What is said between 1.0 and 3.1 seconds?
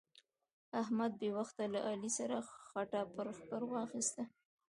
بې وخته له علي سره خټه